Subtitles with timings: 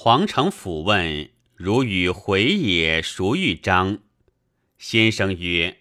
[0.00, 3.98] 皇城府问：“如与回也，孰欲章？”
[4.78, 5.78] 先生曰：“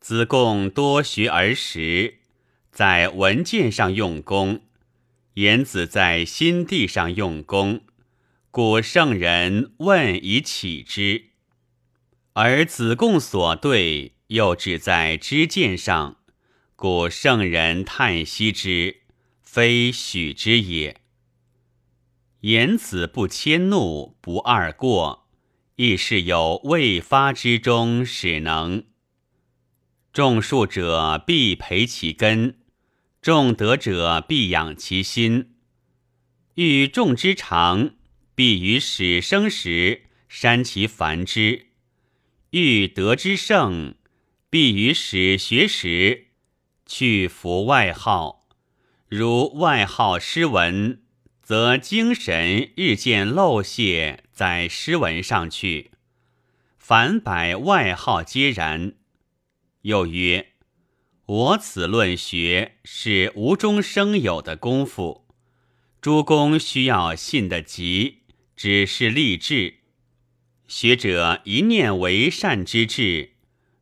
[0.00, 2.16] 子贡多学而识，
[2.72, 4.62] 在文件上用功；
[5.34, 7.82] 颜子在心地上用功。
[8.50, 11.26] 故圣人问以启之。
[12.32, 16.16] 而子贡所对，又只在知见上，
[16.74, 19.02] 故圣人叹息之，
[19.40, 21.02] 非许之也。”
[22.46, 25.26] 言子不迁怒，不贰过，
[25.74, 28.84] 亦是有未发之中始能。
[30.12, 32.58] 种树者必培其根，
[33.20, 35.56] 种德者必养其心。
[36.54, 37.96] 欲种之长，
[38.36, 41.66] 必于始生时删其繁枝；
[42.50, 43.96] 欲得之盛，
[44.48, 46.28] 必于始学时
[46.86, 48.46] 去服外号。
[49.08, 51.02] 如外号诗文。
[51.46, 55.92] 则精神日渐漏泄在诗文上去，
[56.76, 58.94] 凡百外号皆然。
[59.82, 60.54] 又曰：
[61.26, 65.28] 我此论学是无中生有的功夫，
[66.00, 68.22] 诸公需要信得急，
[68.56, 69.74] 只是立志。
[70.66, 73.34] 学者一念为善之志，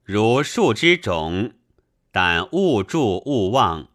[0.03, 1.55] 如树之种，
[2.13, 3.89] 但勿助勿忘，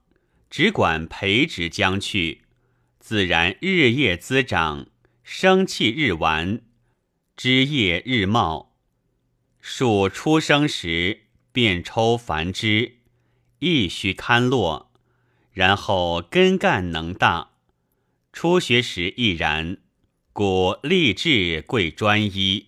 [0.49, 2.45] 只管培植将去。
[3.09, 4.85] 自然日夜滋长，
[5.23, 6.61] 生气日完，
[7.35, 8.75] 枝叶日茂。
[9.59, 12.99] 树出生时便抽繁枝，
[13.57, 14.91] 亦须堪落，
[15.51, 17.53] 然后根干能大。
[18.31, 19.77] 初学时亦然，
[20.31, 22.67] 故立志贵专一。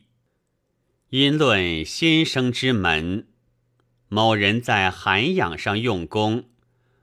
[1.11, 3.27] 因论先生之门，
[4.07, 6.45] 某人在涵养上用功，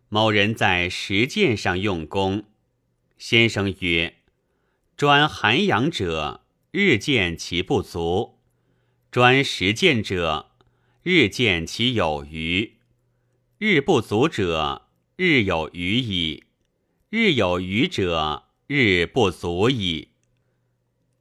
[0.09, 2.47] 某人在实践上用功。
[3.19, 4.19] 先生曰
[4.97, 8.39] ：“专涵养者，日见其不足；
[9.11, 10.53] 专实践者，
[11.03, 12.77] 日见其有余。
[13.59, 16.45] 日不足者，日有余矣；
[17.11, 20.11] 日有余者，日不足矣。”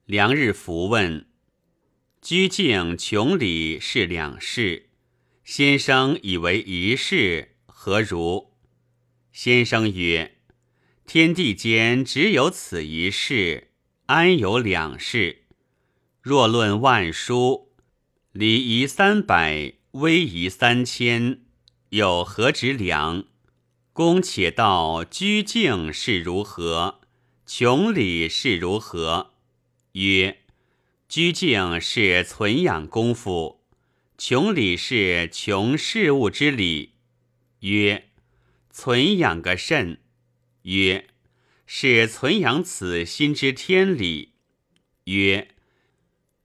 [0.06, 1.28] 梁日弗问
[2.22, 4.91] ：“居静穷理是两事，
[5.44, 8.53] 先生以为一事，何如？”
[9.34, 10.37] 先生曰。
[11.07, 13.69] 天地间只有此一事，
[14.07, 15.44] 安有两事？
[16.22, 17.72] 若论万书，
[18.34, 21.40] 礼仪三百，威仪三千，
[21.91, 23.23] 有何之良？
[23.94, 27.00] 公且道居静是如何？
[27.46, 29.31] 穷理是如何？
[29.94, 30.40] 曰：
[31.07, 33.62] 居静是存养功夫，
[34.17, 36.96] 穷理是穷事物之理。
[37.62, 38.09] 曰：
[38.69, 40.01] 存养个甚？
[40.67, 41.07] 曰：
[41.66, 44.33] 是存养此心之天理。
[45.05, 45.55] 曰：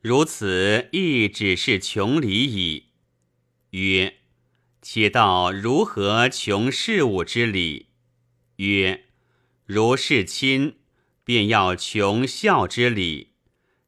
[0.00, 2.90] 如此亦只是穷理矣。
[3.70, 4.18] 曰：
[4.80, 7.88] 且道如何穷事物之理？
[8.56, 9.06] 曰：
[9.66, 10.76] 如是亲，
[11.24, 13.32] 便要穷孝之理；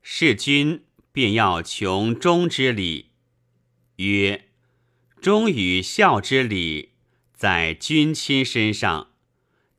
[0.03, 3.11] 是君，便要穷忠之理。
[3.97, 4.49] 曰：
[5.23, 6.91] 忠与孝之理，
[7.33, 9.14] 在君亲身上。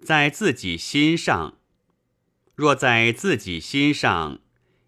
[0.03, 1.57] 在自己心上，
[2.53, 4.39] 若在自己心上，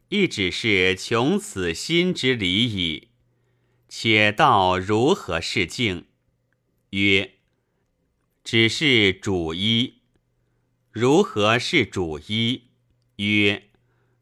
[0.09, 3.07] 亦只是穷此心之理矣。
[3.89, 6.05] 且道如何是静？
[6.91, 7.35] 曰：
[8.43, 10.01] 只是主一。
[10.91, 12.63] 如何是主一？
[13.15, 13.69] 曰：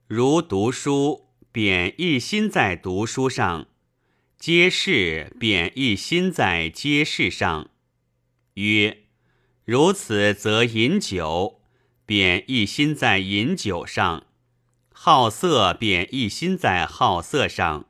[0.08, 3.68] 如读书，便一心在读书上；
[4.40, 7.70] 皆事，便一心在皆事上。
[8.54, 9.05] 曰。
[9.66, 11.60] 如此，则饮酒
[12.06, 14.28] 便一心在饮酒上，
[14.94, 17.88] 好色便一心在好色上，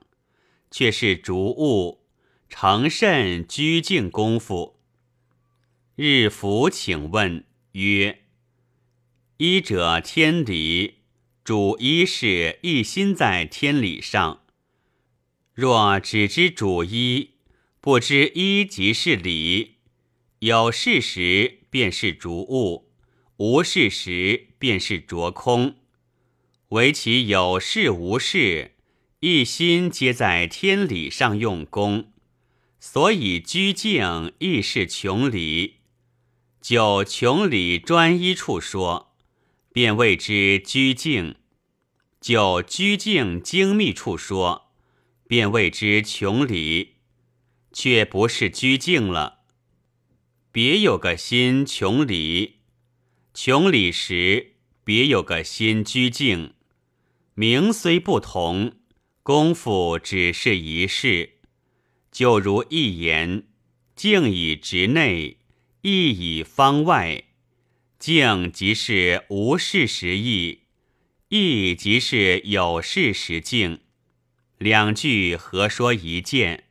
[0.70, 2.06] 却是逐物
[2.48, 4.80] 成甚拘静功夫。
[5.96, 8.20] 日服请问曰：
[9.36, 11.00] 一者天理，
[11.44, 14.40] 主一是一心在天理上。
[15.52, 17.32] 若只知主一，
[17.82, 19.74] 不知一即是理，
[20.38, 21.58] 有事实。
[21.76, 22.88] 便是逐物，
[23.36, 25.74] 无事时便是着空。
[26.68, 28.76] 唯其有事无事，
[29.20, 32.12] 一心皆在天理上用功，
[32.80, 35.80] 所以居静亦是穷理。
[36.62, 39.14] 就穷理专一处说，
[39.70, 41.34] 便谓之居静；
[42.22, 44.72] 就居静精密处说，
[45.28, 46.94] 便谓之穷理，
[47.70, 49.35] 却不是居静了。
[50.56, 52.60] 别有个心穷理，
[53.34, 54.54] 穷理时
[54.84, 56.54] 别有个心居静，
[57.34, 58.72] 名虽不同，
[59.22, 61.40] 功夫只是一事。
[62.10, 63.46] 就如一言，
[63.94, 65.36] 静以直内，
[65.82, 67.24] 意以方外。
[67.98, 70.60] 静即是无事时意，
[71.28, 73.80] 意即是有事时静。
[74.56, 76.64] 两句合说一件。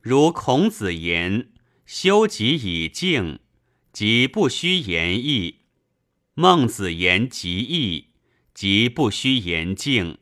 [0.00, 1.50] 如孔子言
[1.94, 3.38] ：“修己以静，
[3.92, 5.58] 即不须言义。”
[6.32, 8.12] 孟子言：“极义，
[8.54, 10.16] 即不须言静。”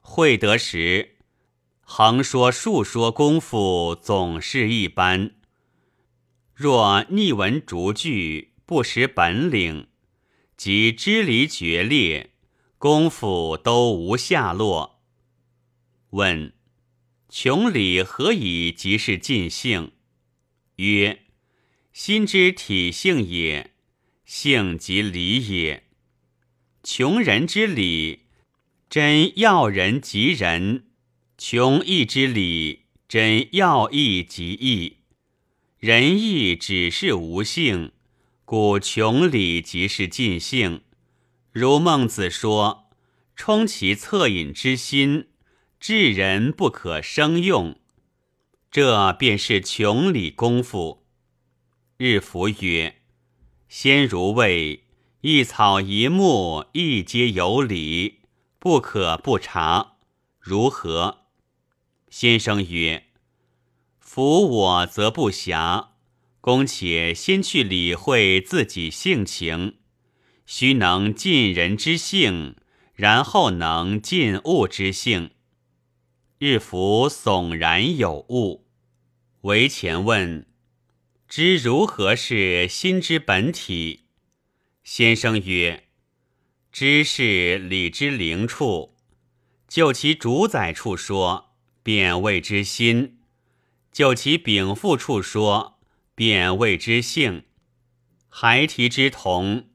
[0.00, 1.16] 会得时，
[1.82, 5.32] 横说竖说功夫总是一般。
[6.54, 9.88] 若逆文逐句，不识本领，
[10.56, 12.30] 即支离决裂，
[12.78, 15.02] 功夫都无下落。
[16.12, 16.54] 问。
[17.28, 19.90] 穷理何以即是尽性？
[20.76, 21.22] 曰：
[21.92, 23.72] 心之体性也，
[24.24, 25.84] 性即理也。
[26.82, 28.24] 穷人之理，
[28.90, 30.84] 真要人及人；
[31.38, 34.98] 穷义之理，真要义及义。
[35.78, 37.92] 仁义只是无性，
[38.44, 40.82] 故穷理即是尽性。
[41.52, 42.90] 如孟子说
[43.36, 45.28] ：“充其恻隐之心。”
[45.78, 47.78] 智人不可生用，
[48.74, 51.06] 这便是穷理功夫。
[51.96, 52.96] 日服曰
[53.70, 54.82] ：“先如谓
[55.20, 58.22] 一草一木亦皆有理，
[58.58, 59.98] 不可不察，
[60.40, 61.18] 如何？”
[62.10, 63.04] 先生曰
[64.00, 65.90] ：“夫我则不暇，
[66.40, 69.76] 公且先去理会自己性情，
[70.46, 72.56] 须能尽人之性，
[72.92, 75.30] 然后能尽物之性。”
[76.38, 78.63] 日服悚然有悟，
[79.44, 80.46] 为前问：
[81.28, 84.04] 知如何是心之本体？
[84.82, 85.84] 先生曰：
[86.72, 88.96] 知是理之灵处，
[89.68, 93.18] 就其主宰处说，便谓之心；
[93.92, 95.78] 就其禀赋处说，
[96.14, 97.44] 便谓之性。
[98.30, 99.68] 孩提之童，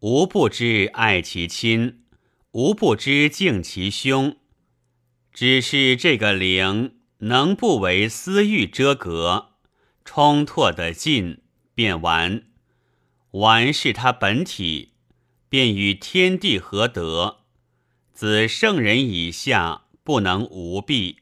[0.00, 2.02] 无不知爱其亲，
[2.50, 4.36] 无不知敬其兄。
[5.32, 9.52] 只是这个灵能不为私欲遮隔，
[10.04, 11.40] 冲拓得尽，
[11.72, 12.46] 便完。
[13.30, 14.94] 完是他本体，
[15.48, 17.44] 便与天地合德。
[18.12, 21.18] 子圣人以下不能无弊，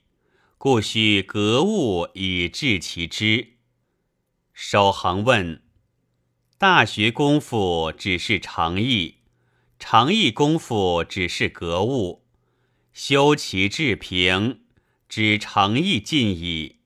[0.56, 3.56] 故须格物以治其知。
[4.54, 5.62] 守恒问：
[6.56, 9.16] 大学功夫只是常意，
[9.78, 12.24] 常意功夫只是格物。
[12.94, 14.62] 修其治平，
[15.10, 16.76] 只诚意尽矣。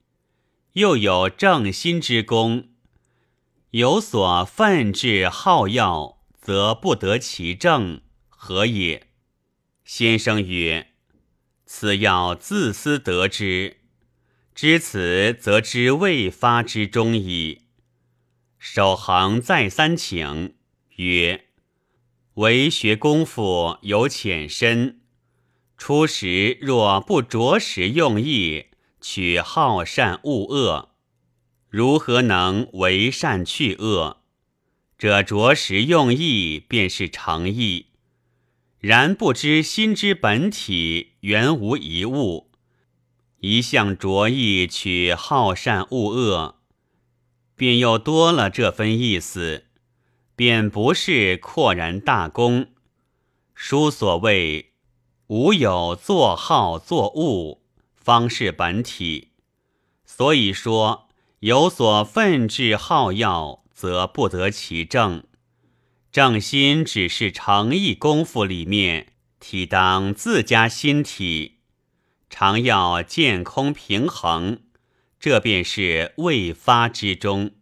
[0.73, 2.71] 又有正心之功，
[3.73, 8.01] 有所奋志好要，则不得其正，
[8.31, 9.09] 何也？
[9.85, 10.95] 先生曰：
[11.67, 13.77] 此要自私得之，
[14.55, 17.67] 知此则知未发之中矣。
[18.59, 20.55] 守恒再三请
[20.97, 21.49] 曰：
[22.35, 25.03] 为学功夫有浅深。
[25.77, 28.67] 初时若不着实用意，
[29.01, 30.91] 取好善恶恶，
[31.69, 34.23] 如何能为善去恶？
[34.97, 37.87] 这着实用意便是诚意。
[38.79, 42.51] 然不知心之本体原无一物，
[43.41, 46.61] 一向着意取好善恶恶，
[47.57, 49.65] 便又多了这份意思，
[50.37, 52.69] 便不是阔然大功。
[53.55, 54.74] 书所谓。
[55.29, 57.63] 无有作好作物，
[57.95, 59.31] 方是本体。
[60.05, 61.09] 所以说，
[61.41, 65.25] 有所奋志好要，则不得其正。
[66.13, 71.61] 正心只是诚意功夫里面，体当自家心体，
[72.29, 74.61] 常要见空平衡，
[75.19, 77.53] 这便是未发之中。